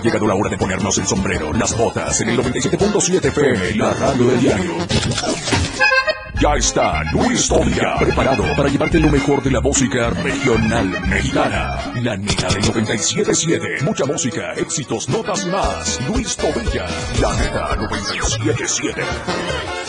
[0.00, 3.92] Ha llegado la hora de ponernos el sombrero, las botas en el 97.7 FM, la
[3.92, 4.72] radio del diario.
[6.40, 11.92] Ya está Luis Tobilla preparado para llevarte lo mejor de la música regional mexicana.
[11.96, 13.82] La neta del 97.7.
[13.82, 16.00] Mucha música, éxitos, notas más.
[16.08, 16.86] Luis Tobilla.
[17.20, 19.79] La neta 97.7.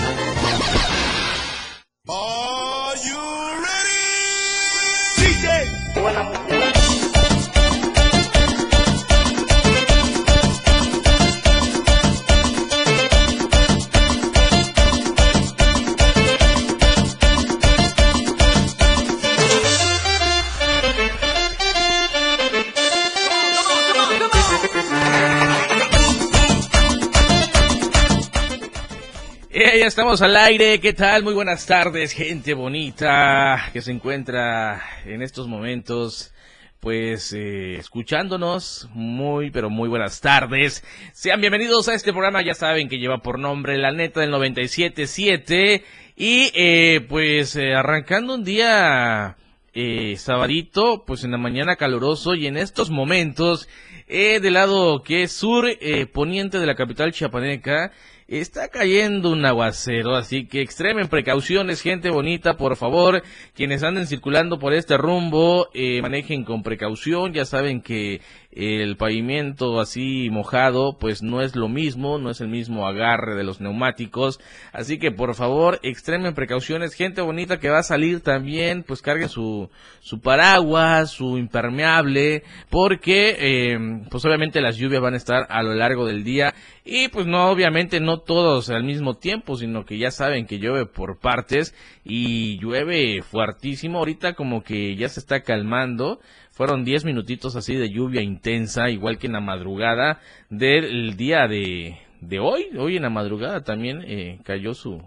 [29.82, 31.24] ya estamos al aire, ¿qué tal?
[31.24, 36.36] Muy buenas tardes, gente bonita que se encuentra en estos momentos,
[36.80, 38.88] pues, eh, escuchándonos.
[38.94, 40.84] Muy, pero muy buenas tardes.
[41.14, 45.84] Sean bienvenidos a este programa, ya saben que lleva por nombre La Neta del 97.7.
[46.16, 49.36] Y, eh, pues, eh, arrancando un día,
[49.74, 53.68] eh, sabadito, pues en la mañana caluroso y en estos momentos,
[54.08, 55.66] del lado que es sur,
[56.12, 57.94] poniente de la capital chiapaneca,
[58.32, 63.24] Está cayendo un aguacero, así que extremen precauciones, gente bonita, por favor.
[63.54, 67.34] Quienes anden circulando por este rumbo, eh, manejen con precaución.
[67.34, 68.22] Ya saben que
[68.52, 73.44] el pavimento así mojado, pues no es lo mismo, no es el mismo agarre de
[73.44, 74.40] los neumáticos.
[74.74, 79.30] Así que por favor, extremen precauciones, gente bonita que va a salir también, pues carguen
[79.30, 79.70] su,
[80.02, 85.74] su paraguas, su impermeable, porque eh, pues obviamente las lluvias van a estar a lo
[85.74, 90.10] largo del día y pues no, obviamente no todos al mismo tiempo, sino que ya
[90.10, 94.00] saben que llueve por partes y llueve fuertísimo.
[94.00, 96.20] Ahorita como que ya se está calmando.
[96.62, 100.20] Fueron 10 minutitos así de lluvia intensa, igual que en la madrugada
[100.52, 101.98] del día de,
[102.40, 102.68] hoy.
[102.78, 105.02] Hoy en la madrugada también eh, cayó su,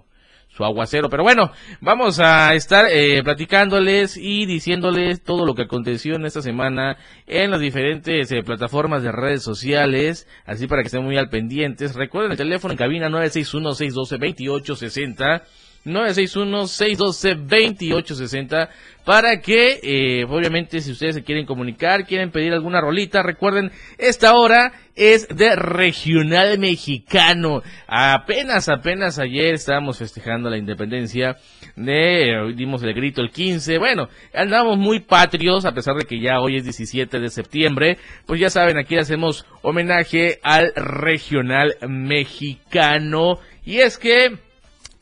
[0.48, 1.08] su aguacero.
[1.08, 6.42] Pero bueno, vamos a estar eh, platicándoles y diciéndoles todo lo que aconteció en esta
[6.42, 6.96] semana
[7.28, 11.94] en las diferentes eh, plataformas de redes sociales, así para que estén muy al pendientes.
[11.94, 15.42] Recuerden el teléfono en cabina 961-612-2860.
[15.84, 18.70] 961-612-2860
[19.04, 24.34] para que, eh, obviamente, si ustedes se quieren comunicar, quieren pedir alguna rolita, recuerden, esta
[24.34, 27.62] hora es de regional mexicano.
[27.86, 31.36] Apenas, apenas ayer estábamos festejando la independencia
[31.76, 36.20] de, hoy dimos el grito el 15, bueno, andamos muy patrios, a pesar de que
[36.20, 43.38] ya hoy es 17 de septiembre, pues ya saben, aquí hacemos homenaje al regional mexicano,
[43.66, 44.38] y es que,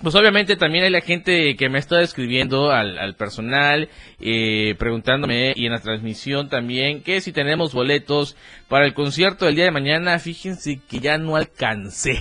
[0.03, 3.89] pues obviamente también hay la gente que me está escribiendo al, al personal,
[4.21, 8.37] eh, preguntándome y en la transmisión también que si tenemos boletos
[8.69, 12.19] para el concierto del día de mañana, fíjense que ya no alcancé.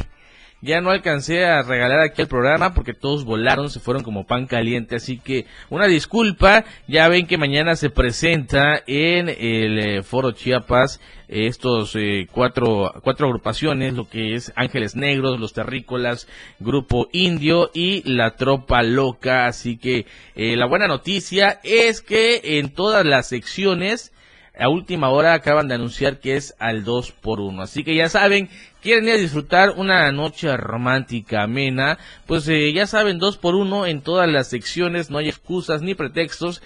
[0.61, 4.45] Ya no alcancé a regalar aquí el programa porque todos volaron, se fueron como pan
[4.45, 10.33] caliente, así que una disculpa, ya ven que mañana se presenta en el eh, Foro
[10.33, 10.99] Chiapas
[11.31, 16.27] eh, estos eh, cuatro, cuatro agrupaciones, lo que es Ángeles Negros, Los Terrícolas,
[16.59, 20.05] Grupo Indio y La Tropa Loca, así que
[20.35, 24.11] eh, la buena noticia es que en todas las secciones
[24.57, 28.09] a última hora acaban de anunciar que es al 2 por 1 Así que ya
[28.09, 28.49] saben,
[28.81, 31.97] quieren ir a disfrutar una noche romántica, amena,
[32.27, 35.95] pues eh, ya saben, 2 por 1 en todas las secciones, no hay excusas ni
[35.95, 36.61] pretextos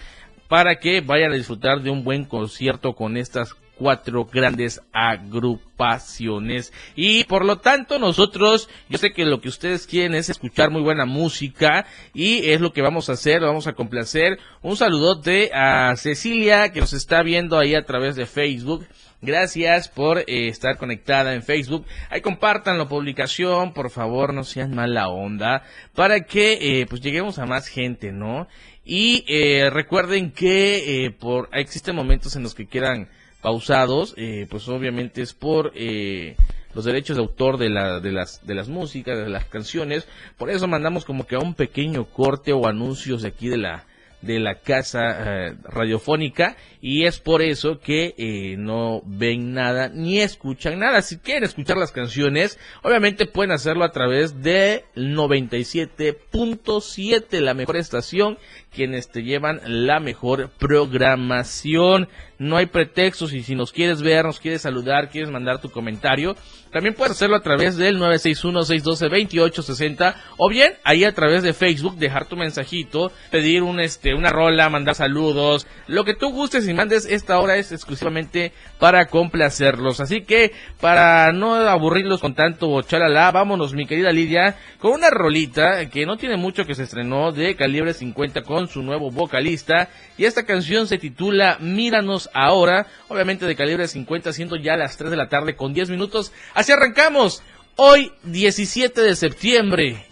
[0.47, 7.23] para que vayan a disfrutar de un buen concierto con estas cuatro grandes agrupaciones y
[7.25, 11.05] por lo tanto nosotros yo sé que lo que ustedes quieren es escuchar muy buena
[11.05, 16.71] música y es lo que vamos a hacer vamos a complacer un saludote a Cecilia
[16.71, 18.85] que nos está viendo ahí a través de Facebook
[19.25, 21.85] Gracias por eh, estar conectada en Facebook.
[22.11, 25.63] Ahí compartan la publicación, por favor, no sean mala onda,
[25.95, 28.47] para que eh, pues lleguemos a más gente, ¿no?
[28.83, 33.09] Y eh, recuerden que por existen momentos en los que quieran
[33.45, 36.35] pausados, eh, pues obviamente es por eh,
[36.73, 40.07] los derechos de autor de, la, de, las, de las músicas, de las canciones.
[40.35, 43.85] Por eso mandamos como que a un pequeño corte o anuncios de aquí de la,
[44.25, 50.19] de la casa eh, radiofónica y es por eso que eh, no ven nada ni
[50.19, 51.03] escuchan nada.
[51.03, 58.39] Si quieren escuchar las canciones, obviamente pueden hacerlo a través de 97.7, la mejor estación,
[58.71, 62.09] quienes te llevan la mejor programación.
[62.37, 66.35] No hay pretextos y si nos quieres ver, nos quieres saludar, quieres mandar tu comentario,
[66.75, 72.25] también puedes hacerlo a través del 961-612-2860 o bien ahí a través de Facebook dejar
[72.25, 77.05] tu mensajito, pedir un este una rola, mandar saludos, lo que tú gustes y mandes,
[77.05, 80.01] esta hora es exclusivamente para complacerlos.
[80.01, 80.51] Así que
[80.81, 86.17] para no aburrirlos con tanto chalala, vámonos mi querida Lidia con una rolita que no
[86.17, 89.87] tiene mucho que se estrenó de calibre 50 con su nuevo vocalista
[90.17, 95.11] y esta canción se titula Míranos ahora, obviamente de calibre 50 siendo ya las 3
[95.11, 96.31] de la tarde con 10 minutos.
[96.53, 97.43] Así arrancamos.
[97.77, 100.05] Hoy 17 de septiembre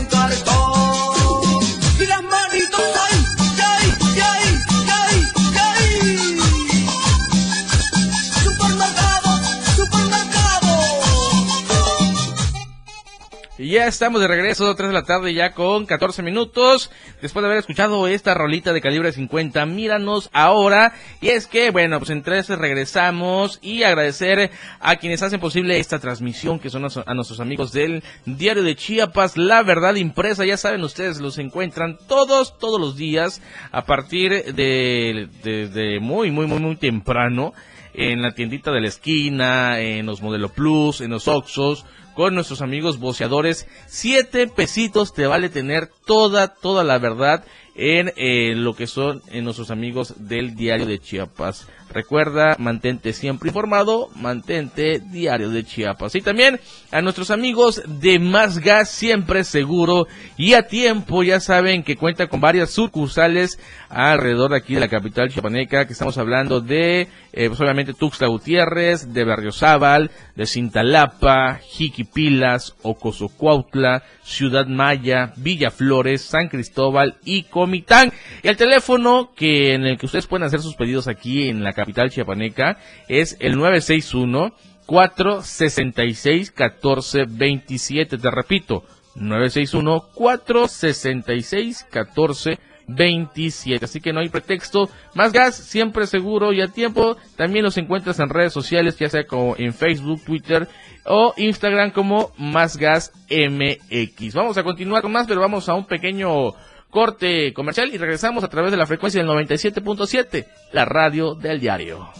[13.73, 16.91] Ya estamos de regreso, 3 de la tarde ya con 14 minutos.
[17.23, 20.93] Después de haber escuchado esta rolita de calibre 50, míranos ahora.
[21.23, 25.99] Y es que, bueno, pues en 13 regresamos y agradecer a quienes hacen posible esta
[25.99, 30.45] transmisión, que son a, nuestros amigos del Diario de Chiapas, La Verdad Impresa.
[30.45, 33.41] Ya saben ustedes, los encuentran todos, todos los días
[33.71, 37.55] a partir de, de, de muy, muy, muy, muy temprano
[37.95, 42.63] en la tiendita de la esquina, en los Modelo Plus, en los Oxos, con nuestros
[42.63, 43.67] amigos boceadores.
[43.87, 47.45] Siete pesitos te vale tener toda, toda la verdad
[47.75, 51.67] en eh, lo que son en nuestros amigos del diario de Chiapas.
[51.93, 56.15] Recuerda, mantente siempre informado, mantente diario de Chiapas.
[56.15, 56.59] Y también
[56.91, 60.07] a nuestros amigos de Más Gas, siempre seguro
[60.39, 61.23] y a tiempo.
[61.23, 63.59] Ya saben que cuenta con varias sucursales
[63.91, 68.29] alrededor de aquí de la capital chiapaneca, que estamos hablando de, eh, pues obviamente Tuxtla
[68.29, 78.13] Gutiérrez, de Berriozábal, de Cintalapa, Jiquipilas, Ocosocuautla, Ciudad Maya, Villa Flores, San Cristóbal y Comitán.
[78.43, 81.73] Y el teléfono que en el que ustedes pueden hacer sus pedidos aquí en la
[81.73, 84.53] capital chiapaneca es el 961
[84.87, 88.19] 466 1427.
[88.19, 88.85] Te repito,
[89.15, 93.85] 961 466 1427.
[93.85, 94.91] Así que no hay pretexto.
[95.15, 97.17] Más gas, siempre seguro y a tiempo.
[97.37, 100.69] También los encuentras en redes sociales, ya sea como en Facebook, Twitter
[101.05, 104.35] o Instagram como Más Gas MX.
[104.35, 106.53] Vamos a continuar con más, pero vamos a un pequeño
[106.93, 112.11] corte comercial y regresamos a través de la frecuencia del 97.7, la radio del diario.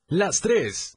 [0.08, 0.96] Las 3.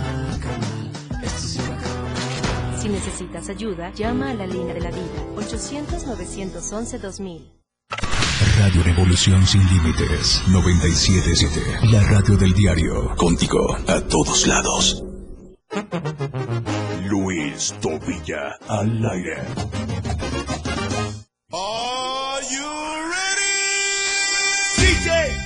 [2.81, 7.51] Si necesitas ayuda, llama a la línea de la vida 800-911-2000.
[8.57, 11.85] Radio Revolución sin límites 977.
[11.91, 13.15] La radio del diario.
[13.17, 15.03] Contigo a todos lados.
[17.05, 19.43] Luis Tobilla al aire.
[21.51, 22.65] Are you
[23.13, 23.61] ready?
[24.77, 25.37] DJ.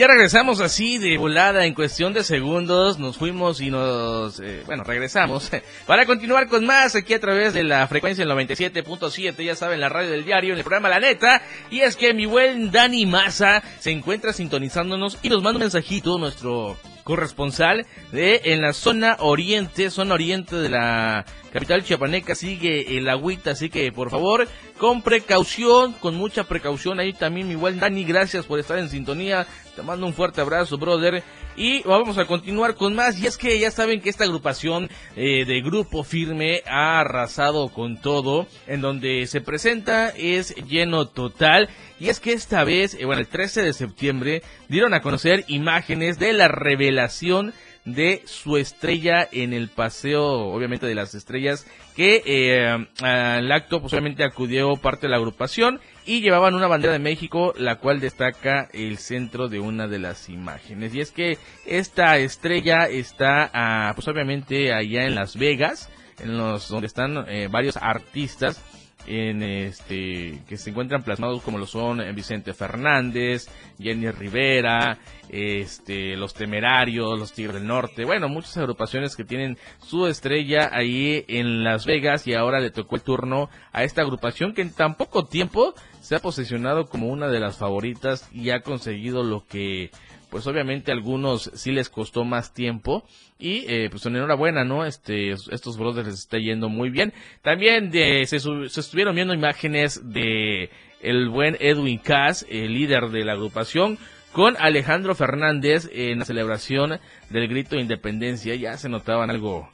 [0.00, 4.82] Ya regresamos así de volada en cuestión de segundos, nos fuimos y nos, eh, bueno,
[4.82, 5.50] regresamos
[5.86, 9.90] para continuar con más aquí a través de la frecuencia del 97.7, ya saben, la
[9.90, 13.62] radio del diario, en el programa La Neta, y es que mi buen Dani Massa
[13.78, 19.90] se encuentra sintonizándonos y nos manda un mensajito nuestro corresponsal de en la zona oriente,
[19.90, 25.92] zona oriente de la capital chiapaneca sigue el agüita, así que por favor, con precaución,
[25.94, 27.00] con mucha precaución.
[27.00, 29.46] Ahí también mi buen Dani, gracias por estar en sintonía.
[29.76, 31.22] Te mando un fuerte abrazo, brother.
[31.56, 33.20] Y vamos a continuar con más.
[33.20, 38.00] Y es que ya saben que esta agrupación eh, de Grupo Firme ha arrasado con
[38.00, 38.46] todo.
[38.66, 41.68] En donde se presenta es lleno total.
[41.98, 46.18] Y es que esta vez, eh, bueno, el 13 de septiembre, dieron a conocer imágenes
[46.18, 47.52] de la revelación
[47.84, 53.92] de su estrella en el paseo, obviamente de las estrellas, que eh, al acto pues
[53.92, 58.68] obviamente acudió parte de la agrupación y llevaban una bandera de México, la cual destaca
[58.72, 60.94] el centro de una de las imágenes.
[60.94, 66.68] Y es que esta estrella está ah, pues obviamente allá en Las Vegas, en los
[66.68, 68.62] donde están eh, varios artistas
[69.10, 74.98] en este que se encuentran plasmados como lo son eh, Vicente Fernández, Jenny Rivera,
[75.28, 81.24] este los Temerarios, los Tigres del Norte, bueno, muchas agrupaciones que tienen su estrella ahí
[81.26, 84.94] en Las Vegas y ahora le tocó el turno a esta agrupación que en tan
[84.94, 89.90] poco tiempo se ha posicionado como una de las favoritas y ha conseguido lo que
[90.30, 93.04] pues obviamente a algunos sí les costó más tiempo
[93.38, 94.84] y eh, pues enhorabuena, ¿no?
[94.84, 97.12] Este, estos brothers les está yendo muy bien.
[97.42, 100.70] También de, se, se estuvieron viendo imágenes de
[101.00, 103.98] el buen Edwin Cass, el líder de la agrupación,
[104.32, 108.54] con Alejandro Fernández en la celebración del grito de independencia.
[108.54, 109.68] Ya se notaban algo,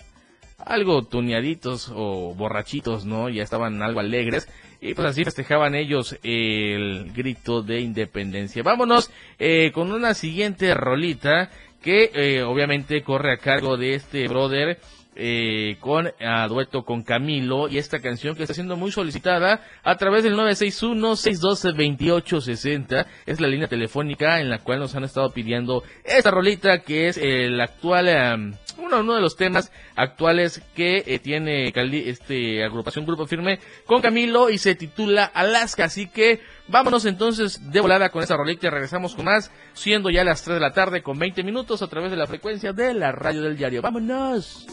[0.59, 3.29] algo tuneaditos o borrachitos, ¿no?
[3.29, 4.49] Ya estaban algo alegres.
[4.87, 8.62] Y pues así festejaban ellos el grito de independencia.
[8.62, 11.50] Vámonos eh, con una siguiente rolita
[11.83, 14.78] que eh, obviamente corre a cargo de este brother
[15.16, 19.96] eh, con a dueto con Camilo y esta canción que está siendo muy solicitada a
[19.96, 26.30] través del 961-612-2860 es la línea telefónica en la cual nos han estado pidiendo esta
[26.30, 32.64] rolita que es el actual em, uno, de los temas actuales que eh, tiene este
[32.64, 35.85] agrupación Grupo Firme con Camilo y se titula Alaska.
[35.85, 40.25] Así que vámonos entonces de volada con esa rolita y regresamos con más siendo ya
[40.25, 43.12] las 3 de la tarde con 20 minutos a través de la frecuencia de la
[43.12, 43.82] radio del diario.
[43.82, 44.66] Vámonos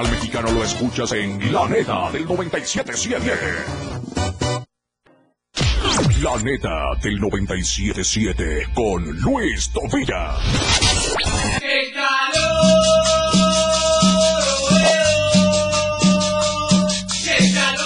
[0.00, 3.30] El regional mexicano lo escuchas en La Neta del 977.
[6.22, 10.38] La Neta del 977 con Luis Tobilla.
[11.58, 12.80] ¡Qué calor!
[17.24, 17.80] ¡Qué calor!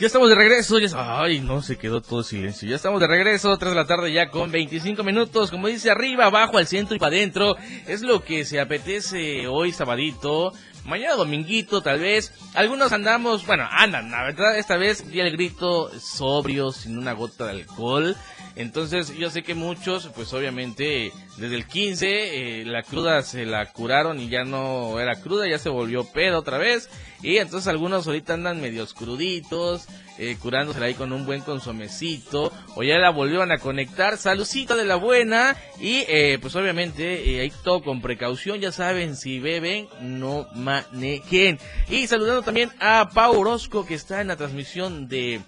[0.00, 1.20] Ya estamos de regreso, ya...
[1.20, 2.66] Ay, no, se quedó todo silencio.
[2.66, 5.50] Ya estamos de regreso, 3 de la tarde ya con 25 minutos.
[5.50, 7.56] Como dice, arriba, abajo, al centro y para adentro.
[7.86, 10.54] Es lo que se apetece hoy, sabadito.
[10.84, 12.32] Mañana dominguito, tal vez.
[12.54, 17.46] Algunos andamos, bueno, andan, la verdad, esta vez di el grito sobrio, sin una gota
[17.46, 18.16] de alcohol.
[18.56, 23.66] Entonces, yo sé que muchos, pues obviamente, desde el 15, eh, la cruda se la
[23.66, 26.88] curaron y ya no era cruda, ya se volvió pedo otra vez.
[27.22, 29.86] Y entonces algunos ahorita andan medios cruditos,
[30.20, 34.84] eh, curándosela ahí con un buen consomecito, o ya la volvieron a conectar, salucita de
[34.84, 39.88] la buena, y eh, pues obviamente eh, ahí todo con precaución, ya saben, si beben,
[40.02, 41.58] no manejen.
[41.88, 45.40] Y saludando también a Pau Orozco que está en la transmisión de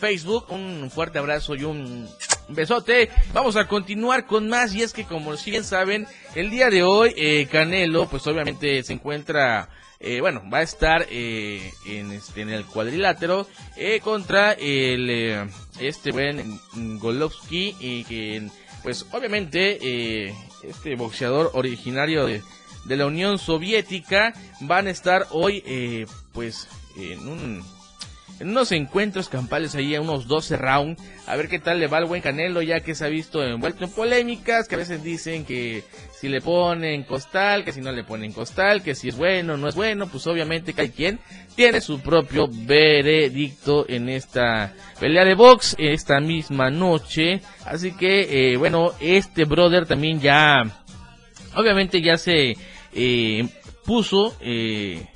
[0.00, 2.08] Facebook, un fuerte abrazo y un
[2.48, 3.10] besote.
[3.32, 4.74] Vamos a continuar con más.
[4.74, 8.82] Y es que como si bien saben, el día de hoy eh, Canelo pues obviamente
[8.82, 9.68] se encuentra
[10.00, 15.46] eh, bueno, va a estar eh, en, este, en el cuadrilátero eh, contra el eh,
[15.80, 16.60] este buen
[16.98, 18.48] Golovsky y que
[18.82, 22.42] pues obviamente eh, este boxeador originario de,
[22.84, 27.76] de la Unión Soviética van a estar hoy pues en un
[28.38, 31.98] en unos encuentros campales ahí a unos 12 rounds, a ver qué tal le va
[31.98, 35.44] al buen Canelo, ya que se ha visto envuelto en polémicas, que a veces dicen
[35.44, 35.84] que
[36.18, 39.68] si le ponen costal, que si no le ponen costal, que si es bueno no
[39.68, 41.18] es bueno, pues obviamente cada quien
[41.54, 48.56] tiene su propio veredicto en esta pelea de box esta misma noche, así que eh,
[48.56, 50.62] bueno, este brother también ya,
[51.54, 52.56] obviamente ya se
[52.94, 53.48] eh,
[53.84, 54.36] puso...
[54.40, 55.06] Eh,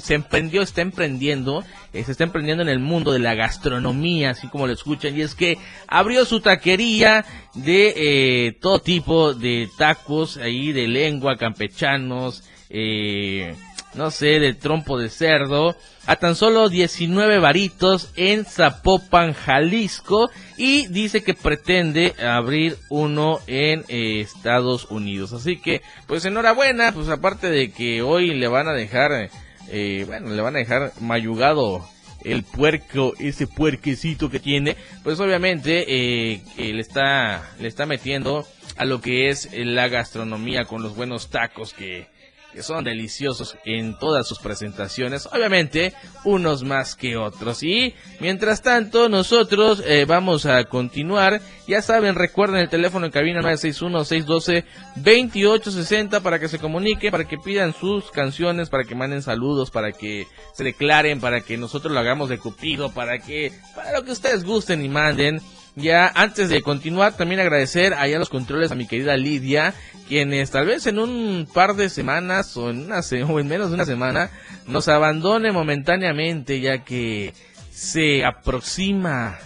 [0.00, 4.48] se emprendió, está emprendiendo, eh, se está emprendiendo en el mundo de la gastronomía, así
[4.48, 10.36] como lo escuchan, y es que abrió su taquería de eh, todo tipo de tacos
[10.36, 13.54] ahí de lengua, campechanos, eh,
[13.94, 15.74] no sé, de trompo de cerdo,
[16.06, 23.84] a tan solo 19 varitos en Zapopan, Jalisco, y dice que pretende abrir uno en
[23.88, 25.32] Estados Unidos.
[25.32, 29.30] Así que, pues enhorabuena, pues aparte de que hoy le van a dejar...
[29.70, 31.86] eh, bueno, le van a dejar mayugado
[32.24, 38.46] el puerco, ese puerquecito que tiene, pues obviamente eh, eh, le está le está metiendo
[38.76, 42.06] a lo que es la gastronomía con los buenos tacos que
[42.52, 47.62] que son deliciosos en todas sus presentaciones, obviamente unos más que otros.
[47.62, 51.40] Y mientras tanto, nosotros eh, vamos a continuar.
[51.66, 57.74] Ya saben, recuerden el teléfono en cabina 961-612-2860 para que se comunique, para que pidan
[57.74, 62.30] sus canciones, para que manden saludos, para que se declaren, para que nosotros lo hagamos
[62.30, 65.42] de cupido, para que, para lo que ustedes gusten y manden.
[65.78, 69.74] Ya antes de continuar, también agradecer allá los controles a mi querida Lidia,
[70.08, 73.74] quienes tal vez en un par de semanas o en, una o en menos de
[73.74, 74.30] una semana
[74.66, 77.32] nos abandone momentáneamente, ya que
[77.70, 79.38] se aproxima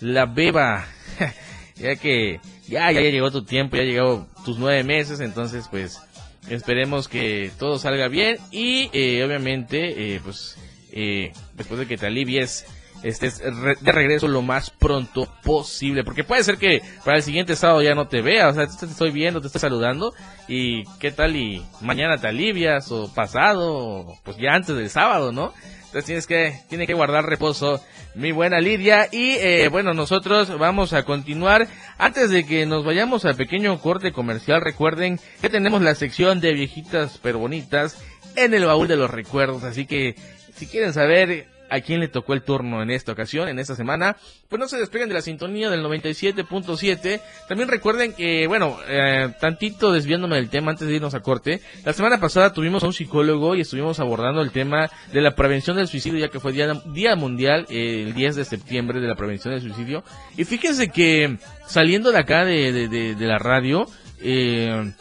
[0.00, 0.86] la beba,
[1.76, 6.00] ya que ya, ya llegó tu tiempo, ya llegó tus nueve meses, entonces pues
[6.48, 10.56] esperemos que todo salga bien y eh, obviamente eh, pues
[10.92, 12.64] eh, después de que te alivies
[13.04, 16.02] estés de regreso lo más pronto posible.
[16.02, 18.48] Porque puede ser que para el siguiente sábado ya no te vea.
[18.48, 20.14] O sea, te estoy viendo, te estoy saludando.
[20.48, 25.52] Y qué tal y mañana te alivias o pasado, pues ya antes del sábado, ¿no?
[25.94, 27.80] Entonces tienes que, tiene que guardar reposo,
[28.16, 29.06] mi buena Lidia.
[29.12, 31.68] Y eh, bueno, nosotros vamos a continuar.
[31.98, 36.52] Antes de que nos vayamos al pequeño corte comercial, recuerden que tenemos la sección de
[36.52, 38.02] viejitas pero bonitas
[38.34, 39.62] en el baúl de los recuerdos.
[39.62, 40.16] Así que
[40.56, 44.16] si quieren saber a quién le tocó el turno en esta ocasión, en esta semana,
[44.48, 47.20] pues no se despeguen de la sintonía del 97.7.
[47.48, 51.92] También recuerden que, bueno, eh, tantito desviándome del tema antes de irnos a corte, la
[51.92, 55.88] semana pasada tuvimos a un psicólogo y estuvimos abordando el tema de la prevención del
[55.88, 59.62] suicidio, ya que fue Día, Mundial eh, el 10 de septiembre de la prevención del
[59.62, 60.04] suicidio.
[60.36, 63.86] Y fíjense que saliendo de acá de, de, de- de la radio,
[64.20, 64.92] eh,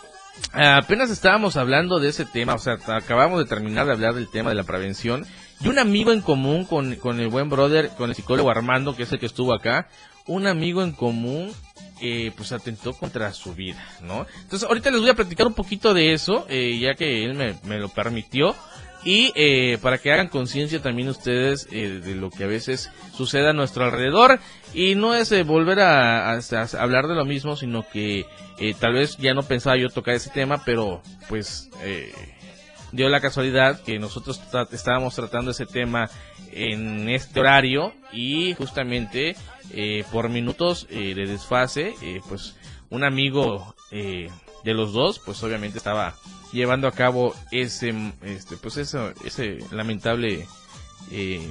[0.52, 4.50] apenas estábamos hablando de ese tema, o sea, acabamos de terminar de hablar del tema
[4.50, 5.26] de la prevención.
[5.64, 9.04] Y un amigo en común con, con el buen brother, con el psicólogo Armando, que
[9.04, 9.88] es el que estuvo acá,
[10.28, 11.52] un amigo en común,
[12.02, 14.26] eh, pues atentó contra su vida, ¿no?
[14.42, 17.56] Entonces, ahorita les voy a platicar un poquito de eso, eh, ya que él me,
[17.64, 18.56] me lo permitió.
[19.06, 23.50] Y eh, para que hagan conciencia también ustedes eh, de lo que a veces sucede
[23.50, 24.40] a nuestro alrededor.
[24.74, 28.26] Y no es eh, volver a, a- a hablar de lo mismo, sino que
[28.60, 32.14] eh, tal vez ya no pensaba yo tocar ese tema, pero pues eh,
[32.94, 34.40] dio la casualidad que nosotros
[34.72, 36.10] estábamos tratando ese tema
[36.52, 39.36] en este horario y justamente
[39.72, 42.56] eh, por minutos eh, de desfase, eh, pues
[42.90, 44.30] un amigo eh,
[44.64, 46.16] de los dos, pues obviamente estaba
[46.52, 50.48] llevando a cabo ese, este, pues eso, ese lamentable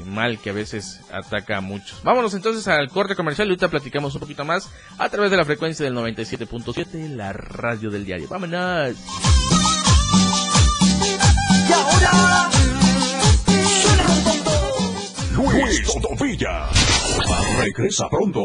[0.06, 2.02] mal que a veces ataca a muchos.
[2.02, 5.44] Vámonos entonces al corte comercial y ahorita platicamos un poquito más a través de la
[5.44, 8.28] frecuencia del 97.7, la radio del diario.
[8.28, 9.51] Vámonos.
[11.72, 12.50] Y ahora
[13.82, 15.50] suena con todo.
[15.52, 16.68] Luis Todovilla.
[17.58, 18.40] Regresa pronto.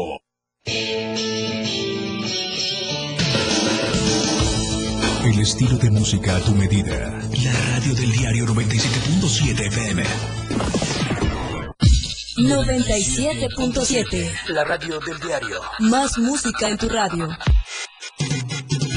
[5.24, 7.20] El estilo de música a tu medida.
[7.44, 10.04] La radio del diario 97.7 FM.
[12.38, 14.30] 97.7.
[14.48, 15.60] La radio del diario.
[15.80, 17.28] Más música en tu radio.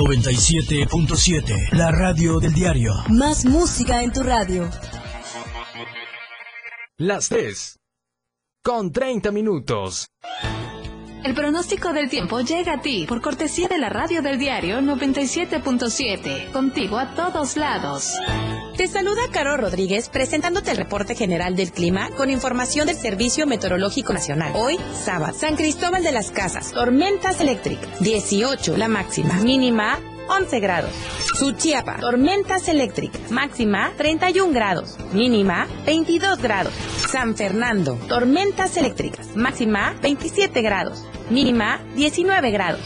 [0.00, 1.72] 97.7.
[1.72, 2.90] La radio del diario.
[3.10, 4.66] Más música en tu radio.
[6.96, 7.78] Las 3.
[8.64, 10.08] Con 30 minutos.
[11.22, 16.50] El pronóstico del tiempo llega a ti por cortesía de la radio del diario 97.7,
[16.50, 18.14] contigo a todos lados.
[18.80, 24.14] Te saluda Caro Rodríguez presentándote el reporte general del clima con información del Servicio Meteorológico
[24.14, 24.52] Nacional.
[24.54, 29.98] Hoy, sábado, San Cristóbal de las Casas, tormentas eléctricas, 18 la máxima, mínima
[30.30, 30.92] 11 grados.
[31.34, 36.72] Suchiapa, tormentas eléctricas, máxima 31 grados, mínima 22 grados.
[37.06, 42.80] San Fernando, tormentas eléctricas, máxima 27 grados, mínima 19 grados.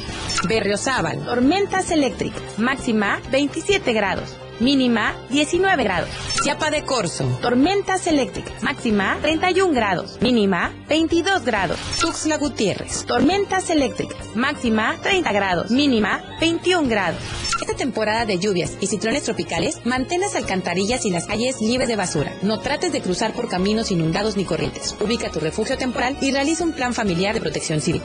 [0.48, 4.40] Berriozábal, tormentas eléctricas, máxima 27 grados.
[4.60, 6.10] Mínima 19 grados.
[6.42, 7.24] Chiapa de Corzo.
[7.40, 8.62] Tormentas eléctricas.
[8.62, 10.18] Máxima 31 grados.
[10.20, 11.78] Mínima 22 grados.
[12.00, 13.04] Tuxtla Gutiérrez.
[13.04, 14.34] Tormentas eléctricas.
[14.34, 15.70] Máxima 30 grados.
[15.70, 17.20] Mínima 21 grados.
[17.60, 21.96] esta temporada de lluvias y ciclones tropicales, mantén las alcantarillas y las calles libres de
[21.96, 22.32] basura.
[22.42, 24.94] No trates de cruzar por caminos inundados ni corrientes.
[25.00, 28.02] Ubica tu refugio temporal y realiza un plan familiar de protección civil.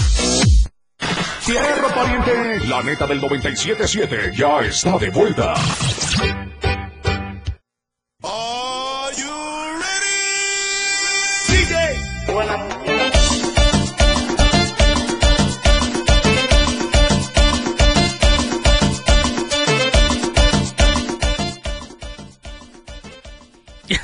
[1.45, 2.67] Tierra pariente.
[2.67, 5.53] La neta del 97.7 ya está de vuelta.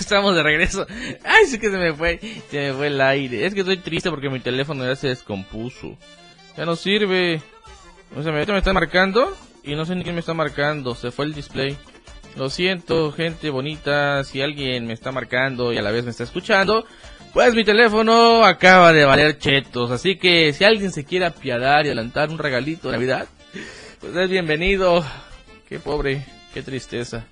[0.06, 0.86] Estamos de regreso.
[1.24, 3.46] Ay, sí que se me fue, se me fue el aire.
[3.46, 5.98] Es que estoy triste porque mi teléfono ya se descompuso.
[6.56, 7.42] Ya no sirve.
[8.16, 10.96] O sea, ahorita me está marcando y no sé ni quién me está marcando.
[10.96, 11.78] Se fue el display.
[12.38, 14.24] Lo siento, gente bonita.
[14.24, 16.86] Si alguien me está marcando y a la vez me está escuchando,
[17.34, 19.92] pues mi teléfono acaba de valer chetos.
[19.92, 23.28] Así que si alguien se quiere apiadar y adelantar un regalito de Navidad,
[24.00, 25.04] pues es bienvenido.
[25.68, 27.26] Qué pobre, qué tristeza.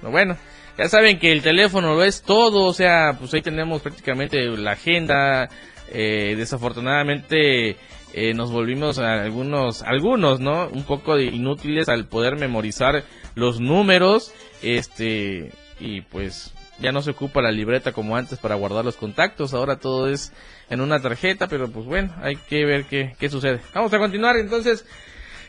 [0.00, 0.36] Pero bueno,
[0.78, 2.64] ya saben que el teléfono lo es todo.
[2.64, 5.48] O sea, pues ahí tenemos prácticamente la agenda.
[5.92, 7.76] Eh, desafortunadamente
[8.16, 10.68] eh, nos volvimos a algunos, algunos, ¿no?
[10.68, 13.02] Un poco de inútiles al poder memorizar
[13.34, 14.32] los números,
[14.62, 19.52] este, y pues ya no se ocupa la libreta como antes para guardar los contactos,
[19.52, 20.32] ahora todo es
[20.70, 23.60] en una tarjeta, pero pues bueno, hay que ver qué, qué sucede.
[23.74, 24.86] Vamos a continuar entonces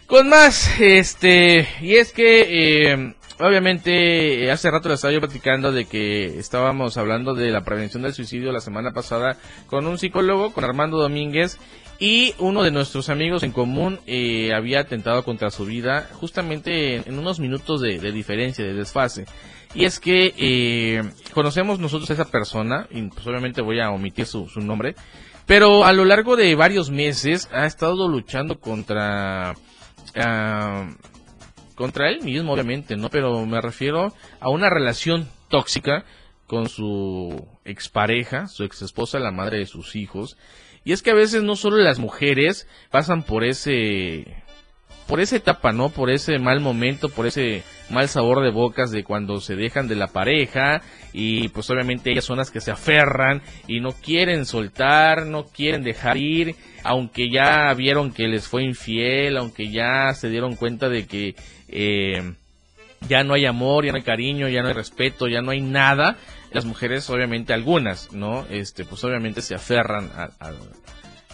[0.07, 5.85] con más, este, y es que, eh, obviamente, hace rato les estaba yo platicando de
[5.85, 10.63] que estábamos hablando de la prevención del suicidio la semana pasada con un psicólogo, con
[10.63, 11.57] Armando Domínguez,
[11.99, 17.17] y uno de nuestros amigos en común eh, había atentado contra su vida justamente en,
[17.17, 19.25] unos minutos de, de, diferencia, de desfase.
[19.73, 24.25] Y es que eh, conocemos nosotros a esa persona, y pues obviamente voy a omitir
[24.25, 24.95] su, su, nombre,
[25.45, 29.55] pero a lo largo de varios meses ha estado luchando contra...
[30.15, 31.14] Uh,
[31.75, 33.09] contra él mismo, obviamente, ¿no?
[33.09, 36.05] Pero me refiero a una relación tóxica
[36.47, 40.37] con su expareja, su ex esposa, la madre de sus hijos,
[40.83, 44.43] y es que a veces no solo las mujeres pasan por ese
[45.07, 45.89] por esa etapa, ¿no?
[45.89, 49.95] Por ese mal momento, por ese mal sabor de bocas de cuando se dejan de
[49.95, 50.81] la pareja
[51.13, 55.83] y pues obviamente ellas son las que se aferran y no quieren soltar, no quieren
[55.83, 61.05] dejar ir, aunque ya vieron que les fue infiel, aunque ya se dieron cuenta de
[61.05, 61.35] que
[61.75, 62.33] eh,
[63.07, 65.61] ya no hay amor, ya no hay cariño, ya no hay respeto, ya no hay
[65.61, 66.17] nada,
[66.51, 68.45] las mujeres obviamente algunas, ¿no?
[68.49, 70.29] Este, pues obviamente se aferran a,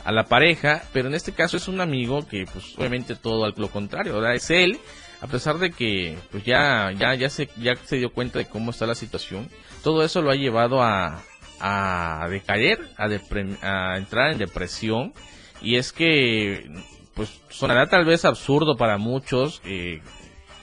[0.04, 3.54] a, la pareja, pero en este caso es un amigo que pues obviamente todo al
[3.56, 4.34] lo contrario, ¿verdad?
[4.34, 4.80] Es él,
[5.22, 8.72] a pesar de que pues ya, ya, ya se, ya se dio cuenta de cómo
[8.72, 9.48] está la situación,
[9.84, 11.22] todo eso lo ha llevado a,
[11.60, 15.14] a decaer, a, depre, a entrar en depresión,
[15.62, 16.68] y es que
[17.14, 20.02] pues sonará tal vez absurdo para muchos, eh,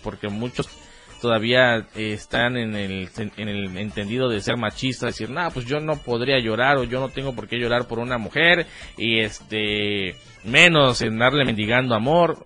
[0.09, 0.71] porque muchos
[1.21, 5.81] todavía eh, están en el, en el entendido de ser machista, decir, nah, pues yo
[5.81, 8.66] no podría llorar o yo no tengo por qué llorar por una mujer
[8.97, 12.42] y este, menos en darle mendigando amor,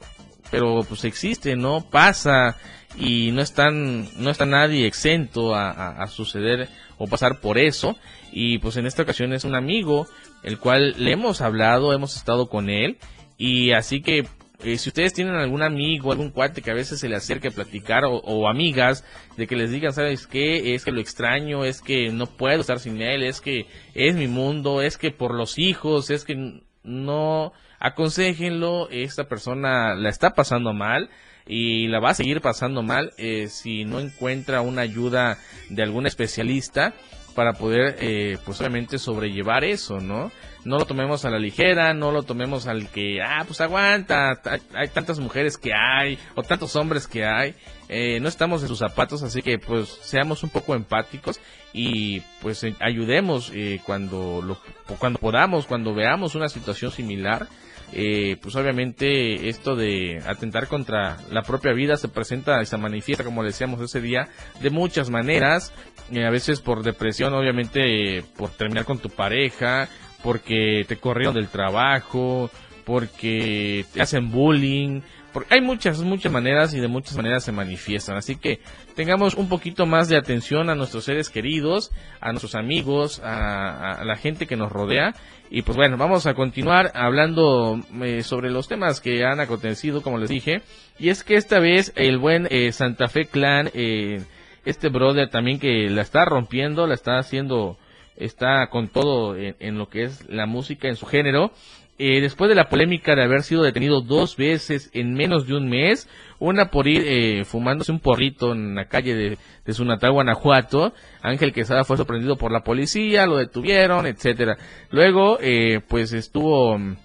[0.51, 1.89] pero pues existe, ¿no?
[1.89, 2.57] Pasa
[2.99, 7.97] y no están, no está nadie exento a suceder o pasar por eso
[8.33, 10.09] y pues en esta ocasión es un amigo
[10.43, 12.99] el cual le hemos hablado, hemos estado con él
[13.39, 14.27] y así que
[14.65, 17.53] eh, si ustedes tienen algún amigo, algún cuate que a veces se le acerque a
[17.53, 19.05] platicar o, o, amigas
[19.37, 20.75] de que les digan, ¿sabes qué?
[20.75, 24.29] Es que lo extraño, es que no puedo estar sin él, es que es mi
[24.29, 30.73] mundo, es que por los hijos, es que no aconsejenlo, esta persona la está pasando
[30.73, 31.11] mal
[31.47, 36.07] y la va a seguir pasando mal eh, si no encuentra una ayuda de algún
[36.07, 36.95] especialista
[37.35, 40.31] para poder, eh, pues obviamente sobrellevar eso, ¿no?
[40.65, 44.41] No lo tomemos a la ligera, no lo tomemos al que, ah, pues aguanta,
[44.75, 47.55] hay tantas mujeres que hay, o tantos hombres que hay,
[47.89, 51.41] eh, no estamos en sus zapatos, así que pues seamos un poco empáticos
[51.73, 54.59] y pues eh, ayudemos eh, cuando, lo,
[54.99, 57.49] cuando podamos, cuando veamos una situación similar,
[57.95, 63.25] eh, pues obviamente esto de atentar contra la propia vida se presenta y se manifiesta,
[63.25, 64.29] como decíamos ese día,
[64.61, 65.73] de muchas maneras,
[66.11, 69.89] a veces por depresión, obviamente por terminar con tu pareja,
[70.23, 72.51] porque te corrieron del trabajo,
[72.85, 75.01] porque te hacen bullying,
[75.33, 78.17] Porque hay muchas, muchas maneras y de muchas maneras se manifiestan.
[78.17, 78.61] Así que
[78.95, 84.05] tengamos un poquito más de atención a nuestros seres queridos, a nuestros amigos, a, a
[84.05, 85.15] la gente que nos rodea.
[85.55, 90.17] Y pues bueno, vamos a continuar hablando eh, sobre los temas que han acontecido, como
[90.17, 90.63] les dije.
[90.99, 94.23] Y es que esta vez el buen eh, Santa Fe Clan, eh,
[94.65, 97.77] este brother también que la está rompiendo, la está haciendo,
[98.17, 101.53] está con todo en, en lo que es la música, en su género.
[101.99, 105.69] Eh, después de la polémica de haber sido detenido dos veces en menos de un
[105.69, 110.13] mes, una por ir eh, fumándose un porrito en la calle de, de su natal
[110.13, 114.57] Guanajuato, Ángel Quesada fue sorprendido por la policía, lo detuvieron, etcétera.
[114.91, 116.97] Luego, eh, pues estuvo mm,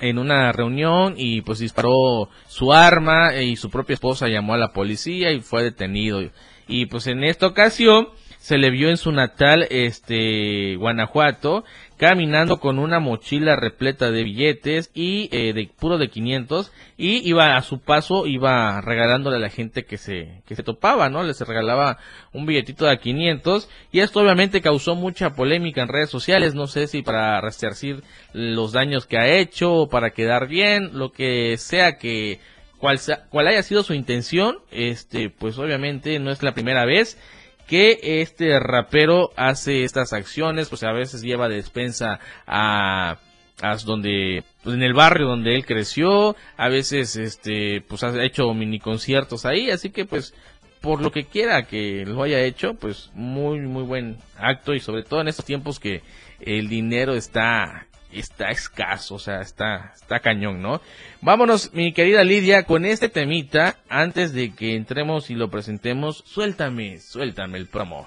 [0.00, 4.58] en una reunión y pues disparó su arma eh, y su propia esposa llamó a
[4.58, 6.20] la policía y fue detenido.
[6.68, 8.08] Y pues en esta ocasión
[8.46, 11.64] se le vio en su natal este Guanajuato
[11.96, 17.56] caminando con una mochila repleta de billetes y eh, de puro de 500 y iba
[17.56, 21.24] a su paso iba regalándole a la gente que se que se topaba, ¿no?
[21.24, 21.98] Les regalaba
[22.32, 26.86] un billetito de 500 y esto obviamente causó mucha polémica en redes sociales, no sé
[26.86, 32.38] si para resarcir los daños que ha hecho para quedar bien, lo que sea que
[32.78, 37.18] cual, sea, cual haya sido su intención, este pues obviamente no es la primera vez
[37.66, 43.18] que este rapero hace estas acciones, pues a veces lleva de despensa a,
[43.62, 48.52] a donde pues en el barrio donde él creció, a veces este pues ha hecho
[48.54, 50.34] mini conciertos ahí, así que pues
[50.80, 55.02] por lo que quiera que lo haya hecho, pues muy muy buen acto y sobre
[55.02, 56.02] todo en estos tiempos que
[56.40, 60.80] el dinero está está escaso, o sea, está, está cañón, ¿no?
[61.20, 66.98] Vámonos, mi querida Lidia, con este temita, antes de que entremos y lo presentemos, suéltame,
[66.98, 68.06] suéltame el promo.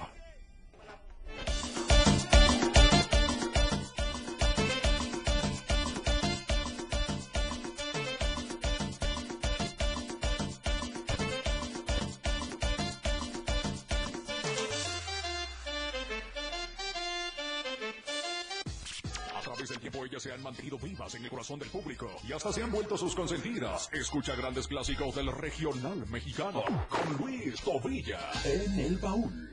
[20.19, 23.15] Se han mantenido vivas en el corazón del público y hasta se han vuelto sus
[23.15, 23.89] consentidas.
[23.93, 29.51] Escucha grandes clásicos del regional mexicano con Luis Tobilla en el baúl.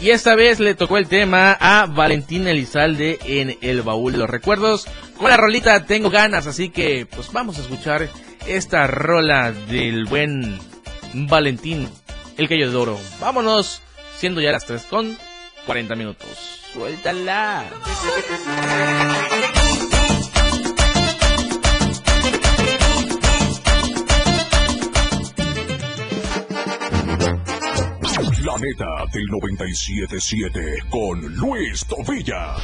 [0.00, 4.30] Y esta vez le tocó el tema a Valentín Elizalde en el baúl de los
[4.30, 4.86] recuerdos.
[5.16, 8.08] Con la rolita tengo ganas, así que pues vamos a escuchar
[8.46, 10.58] esta rola del buen
[11.14, 11.88] Valentín,
[12.36, 13.00] el gallo de oro.
[13.20, 13.82] Vámonos,
[14.18, 15.16] siendo ya las 3 con
[15.66, 16.28] 40 minutos.
[16.72, 17.64] Suéltala.
[28.44, 32.56] La neta del 977 con Luis Tobilla.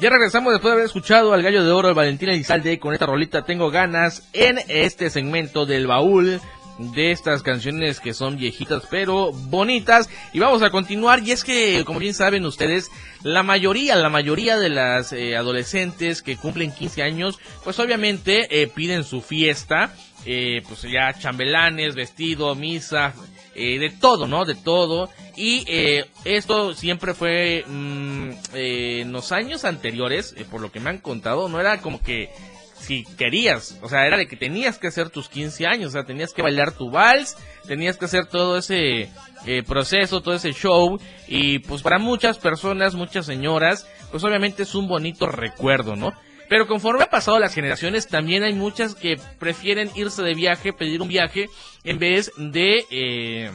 [0.00, 3.04] Ya regresamos después de haber escuchado al gallo de oro de Valentín Elizalde con esta
[3.04, 6.40] rolita Tengo ganas en este segmento del baúl
[6.78, 11.84] de estas canciones que son viejitas pero bonitas y vamos a continuar y es que
[11.84, 12.90] como bien saben ustedes
[13.22, 18.66] la mayoría la mayoría de las eh, adolescentes que cumplen 15 años pues obviamente eh,
[18.66, 19.92] piden su fiesta
[20.24, 23.12] eh, pues ya chambelanes vestido misa
[23.54, 24.44] eh, de todo, ¿no?
[24.44, 25.10] De todo.
[25.40, 30.80] Y eh, esto siempre fue mm, eh, en los años anteriores, eh, por lo que
[30.80, 32.28] me han contado, no era como que
[32.78, 36.04] si querías, o sea, era de que tenías que hacer tus 15 años, o sea,
[36.04, 39.08] tenías que bailar tu vals, tenías que hacer todo ese
[39.46, 44.74] eh, proceso, todo ese show, y pues para muchas personas, muchas señoras, pues obviamente es
[44.74, 46.12] un bonito recuerdo, ¿no?
[46.50, 51.00] Pero conforme ha pasado las generaciones, también hay muchas que prefieren irse de viaje, pedir
[51.00, 51.46] un viaje,
[51.84, 53.50] en vez de,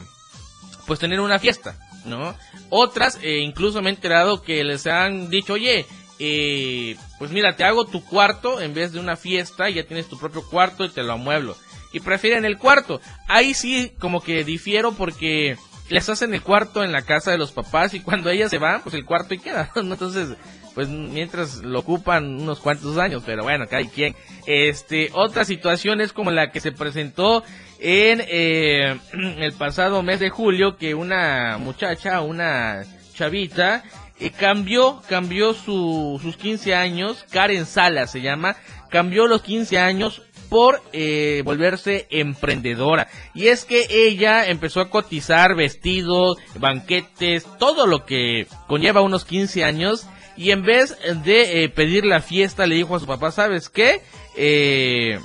[0.86, 2.34] pues tener una fiesta, ¿no?
[2.70, 5.86] Otras, eh, incluso me he enterado que les han dicho, oye,
[6.18, 10.18] eh, pues mira, te hago tu cuarto en vez de una fiesta, ya tienes tu
[10.18, 11.56] propio cuarto y te lo amueblo.
[11.92, 13.00] Y prefieren el cuarto.
[13.28, 15.56] Ahí sí, como que difiero porque
[15.88, 18.82] les hacen el cuarto en la casa de los papás y cuando ellas se van,
[18.82, 19.70] pues el cuarto y queda.
[19.76, 20.36] Entonces,
[20.74, 24.14] pues mientras lo ocupan unos cuantos años, pero bueno, cada quien.
[24.46, 27.42] Este, otra situación es como la que se presentó
[27.78, 33.84] en eh, el pasado mes de julio, que una muchacha, una chavita,
[34.18, 38.56] eh, cambió, cambió su, sus 15 años, Karen Sala se llama,
[38.90, 43.08] cambió los 15 años por eh, volverse emprendedora.
[43.34, 49.64] Y es que ella empezó a cotizar vestidos, banquetes, todo lo que conlleva unos 15
[49.64, 50.06] años.
[50.36, 54.02] Y en vez de eh, pedir la fiesta, le dijo a su papá, ¿sabes qué?
[54.36, 55.18] Eh,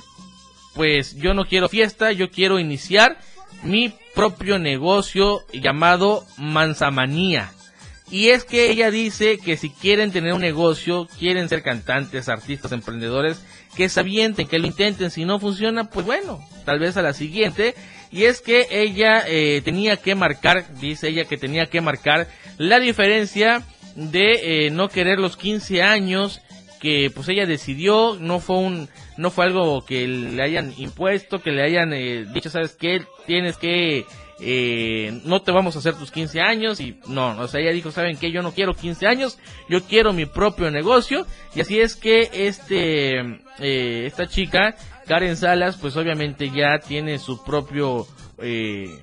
[0.74, 3.18] pues yo no quiero fiesta, yo quiero iniciar
[3.62, 7.52] mi propio negocio llamado Manzamanía.
[8.10, 12.72] Y es que ella dice que si quieren tener un negocio, quieren ser cantantes, artistas,
[12.72, 13.42] emprendedores,
[13.76, 15.10] que se avienten, que lo intenten.
[15.10, 17.74] Si no funciona, pues bueno, tal vez a la siguiente.
[18.10, 22.78] Y es que ella eh, tenía que marcar, dice ella que tenía que marcar la
[22.78, 23.62] diferencia
[23.94, 26.40] de eh, no querer los 15 años
[26.80, 31.52] que pues ella decidió, no fue un no fue algo que le hayan impuesto, que
[31.52, 34.04] le hayan eh, dicho, sabes qué, tienes que
[34.44, 37.92] eh, no te vamos a hacer tus 15 años y no, o sea, ella dijo,
[37.92, 38.32] ¿saben qué?
[38.32, 43.20] Yo no quiero 15 años, yo quiero mi propio negocio y así es que este,
[43.60, 44.74] eh, esta chica,
[45.06, 48.98] Karen Salas, pues obviamente ya tiene su propio, eh,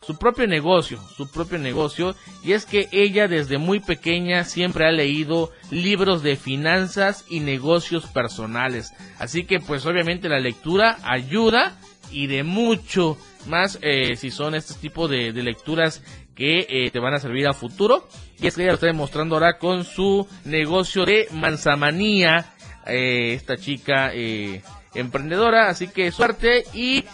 [0.00, 4.92] su propio negocio, su propio negocio, y es que ella desde muy pequeña siempre ha
[4.92, 8.92] leído libros de finanzas y negocios personales.
[9.18, 11.80] Así que pues obviamente la lectura ayuda
[12.12, 16.02] y de mucho más eh, si son este tipo de, lecturas
[16.34, 18.08] que eh, te van a servir a futuro.
[18.40, 22.52] Y es que ella lo está demostrando ahora con su negocio de manzamanía,
[22.86, 24.62] eh, esta chica eh,
[24.94, 27.04] emprendedora, así que suerte y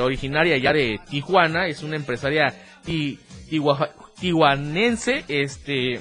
[0.00, 2.52] originaria ya de Tijuana, es una empresaria
[2.84, 3.20] ti,
[4.20, 6.00] tijuanense, este,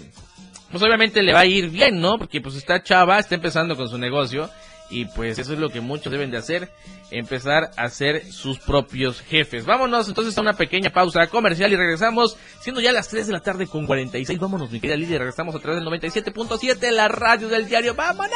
[0.72, 2.18] pues obviamente le va a ir bien, ¿no?
[2.18, 4.50] Porque pues está chava, está empezando con su negocio
[4.90, 6.70] y pues eso es lo que muchos deben de hacer,
[7.12, 9.66] empezar a ser sus propios jefes.
[9.66, 13.40] Vámonos entonces a una pequeña pausa comercial y regresamos, siendo ya las 3 de la
[13.40, 14.40] tarde con 46.
[14.40, 17.96] Vámonos, mi querida Lidia, regresamos a través del 97.7, la radio del diario.
[17.96, 18.34] ¡Vámonos!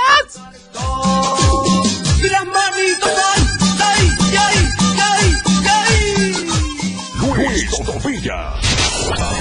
[7.38, 8.54] Luis Todovilla.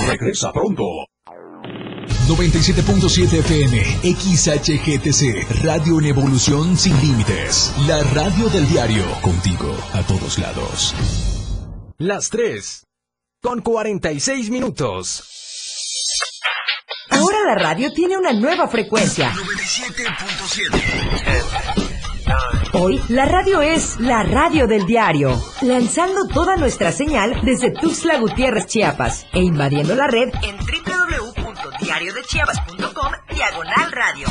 [0.06, 1.15] Regresa pronto.
[2.26, 7.72] 97.7 FM, XHGTC, Radio en Evolución Sin Límites.
[7.86, 10.92] La radio del diario, contigo a todos lados.
[11.98, 12.84] Las 3.
[13.40, 15.22] Con 46 minutos.
[17.10, 19.32] Ahora la radio tiene una nueva frecuencia.
[22.72, 28.66] Hoy la radio es la radio del diario, lanzando toda nuestra señal desde Tuxtla Gutiérrez,
[28.66, 30.56] Chiapas, e invadiendo la red en
[31.96, 34.28] www.diariodechiapas.com diagonal radio.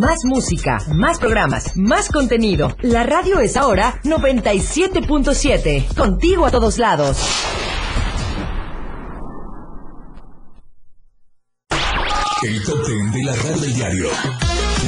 [0.00, 2.76] Más música, más programas, más contenido.
[2.80, 7.18] La radio es ahora 97.7, contigo a todos lados.
[12.42, 14.08] El top 10 de la radio del diario.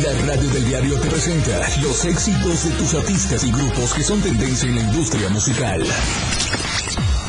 [0.02, 4.20] La radio del diario te presenta los éxitos de tus artistas y grupos que son
[4.22, 5.85] tendencia en la industria musical.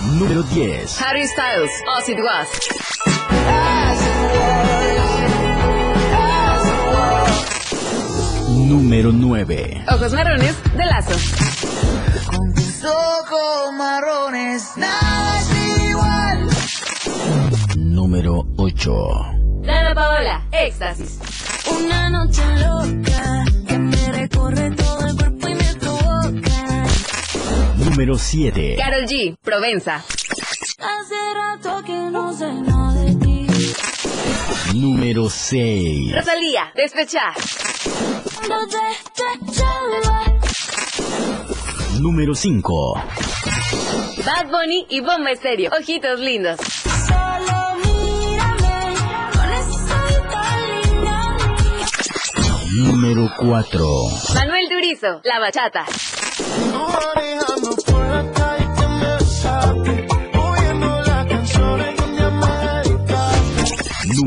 [0.05, 1.01] Número 10.
[1.01, 2.49] Harry Styles, As It Was.
[8.67, 9.85] Número 9.
[9.93, 11.15] Ojos marrones de Lazo.
[12.25, 16.47] Con tus ojos marrones, nada es igual.
[17.77, 18.93] Número 8.
[19.63, 21.19] Dana Paola, Éxtasis.
[21.79, 25.32] Una noche loca que me recorre todo el cuerpo.
[27.85, 28.75] Número 7.
[28.77, 29.95] Carol G, Provenza.
[29.97, 33.47] Hace rato que no sé nada de ti.
[34.75, 36.15] Número 6.
[36.15, 37.33] Rosalía, Despechar.
[41.99, 42.93] Número 5.
[44.25, 45.71] Bad Bunny y Bomba Estéreo.
[45.77, 46.57] Ojitos lindos.
[46.59, 48.95] Solo mírame
[49.33, 51.37] con esa tan linda.
[52.75, 53.85] Número 4.
[54.35, 55.85] Manuel Turizo, La Bachata.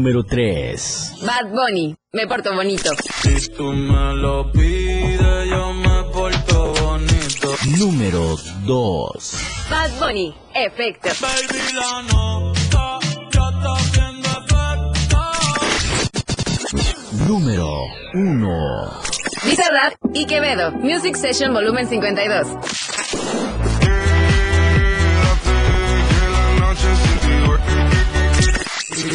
[0.06, 1.14] Número 3.
[1.26, 2.90] Bad Bunny, Me Porto Bonito.
[3.22, 7.56] Si tú me lo pides, yo me porto bonito.
[7.76, 9.66] Número 2.
[9.68, 11.08] Bad Bunny, Efecto.
[11.20, 13.00] Baby, la nota
[13.32, 15.18] ya está haciendo efecto.
[17.26, 17.68] Número
[18.14, 19.02] 1.
[19.44, 20.70] Bizarrap y Quevedo.
[20.70, 22.46] Music Session Volumen 52.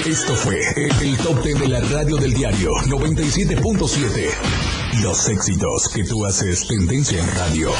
[0.05, 0.59] Esto fue
[1.01, 4.31] el, top 10 de la radio del diario 97.7.
[5.03, 7.71] Los éxitos que tú haces tendencia en radio.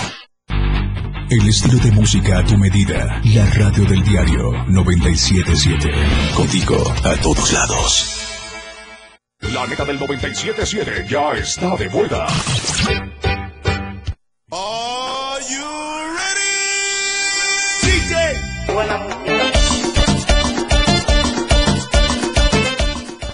[1.30, 3.20] El estilo de música a tu medida.
[3.24, 6.34] La radio del diario 97.7.
[6.36, 8.18] Contigo a todos lados.
[9.54, 12.28] La neta del 97.7 ya está de vuelta.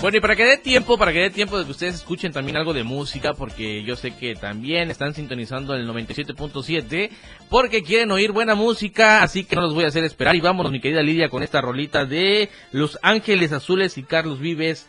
[0.08, 2.55] Bueno, y para que dé tiempo, para que dé tiempo de que ustedes escuchen también
[2.55, 7.10] algo de música, porque yo sé que también están sintonizando el 97.7,
[7.49, 10.38] porque quieren oír buena música, así que no los voy a hacer esperar.
[10.38, 14.88] Y vámonos, mi querida Lidia, con esta rolita de Los Ángeles Azules y Carlos Vives,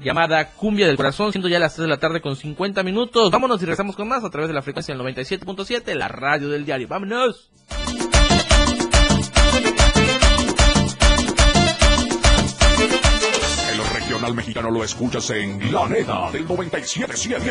[0.00, 3.30] llamada Cumbia del Corazón, siendo ya las 3 de la tarde con 50 minutos.
[3.30, 6.66] Vámonos y regresamos con más a través de la frecuencia del 97.7, la radio del
[6.66, 6.88] diario.
[6.88, 7.48] ¡Vámonos!
[14.38, 17.50] Mexicano lo escuchas en La Neta del 977.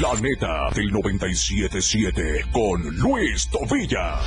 [0.00, 4.18] La Neta del 977 con Luis Tobilla.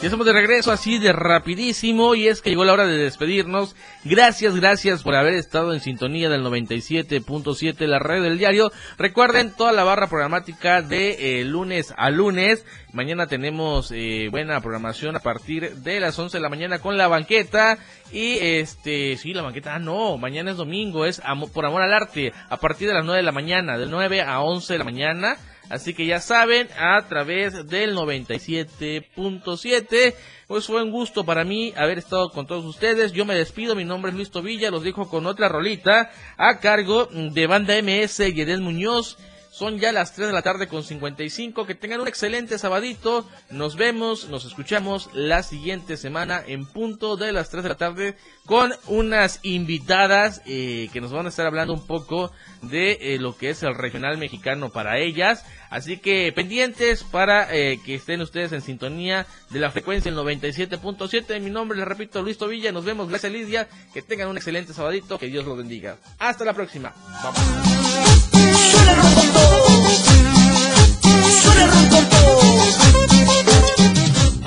[0.00, 3.76] Ya estamos de regreso así de rapidísimo y es que llegó la hora de despedirnos.
[4.02, 8.72] Gracias, gracias por haber estado en sintonía del 97.7 la red del diario.
[8.96, 12.64] Recuerden toda la barra programática de eh, lunes a lunes.
[12.94, 17.06] Mañana tenemos eh, buena programación a partir de las 11 de la mañana con la
[17.06, 17.76] banqueta
[18.10, 21.20] y este, sí, la banqueta, ah, no, mañana es domingo, es
[21.52, 24.40] por amor al arte a partir de las 9 de la mañana, del 9 a
[24.40, 25.36] 11 de la mañana.
[25.70, 30.14] Así que ya saben, a través del 97.7,
[30.48, 33.12] pues fue un gusto para mí haber estado con todos ustedes.
[33.12, 37.06] Yo me despido, mi nombre es Luis Tobilla, los dejo con otra rolita a cargo
[37.06, 39.16] de Banda MS y Muñoz.
[39.50, 41.66] Son ya las 3 de la tarde con 55.
[41.66, 43.28] Que tengan un excelente sabadito.
[43.50, 48.16] Nos vemos, nos escuchamos la siguiente semana en punto de las 3 de la tarde
[48.46, 52.32] con unas invitadas eh, que nos van a estar hablando un poco
[52.62, 55.44] de eh, lo que es el regional mexicano para ellas.
[55.68, 61.40] Así que pendientes para eh, que estén ustedes en sintonía de la frecuencia el 97.7.
[61.40, 62.72] Mi nombre, les repito, Luis Tobilla.
[62.72, 63.08] Nos vemos.
[63.08, 63.68] Gracias, Lidia.
[63.92, 65.18] Que tengan un excelente sabadito.
[65.18, 65.96] Que Dios los bendiga.
[66.18, 66.94] Hasta la próxima.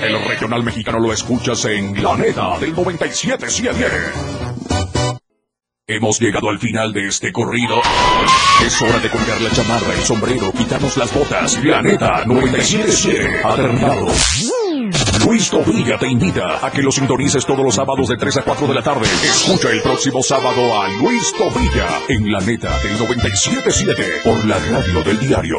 [0.04, 3.88] El regional mexicano lo escuchas en La Neta del 977.
[5.88, 7.82] Hemos llegado al final de este corrido.
[8.66, 11.64] Es hora de colgar la chamarra, el sombrero, quitarnos las botas.
[11.64, 14.08] La Neta 977 ha terminado.
[15.26, 18.68] Luis Tobilla te invita a que lo sintonices todos los sábados de 3 a 4
[18.68, 19.08] de la tarde.
[19.24, 25.02] Escucha el próximo sábado a Luis Tobilla en La Neta del 977 por la radio
[25.02, 25.58] del diario.